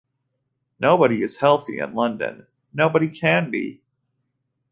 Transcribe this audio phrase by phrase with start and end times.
[0.79, 3.83] Nobody is healthy in London, nobody can be.